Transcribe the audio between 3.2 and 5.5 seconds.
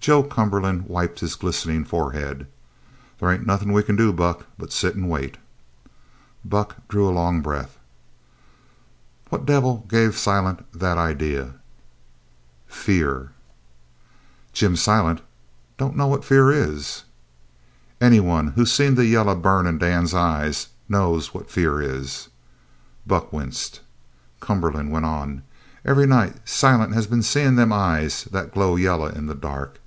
ain't nothin' we c'n do, Buck, but sit an' wait."